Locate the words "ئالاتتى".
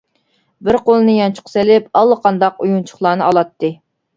3.29-3.75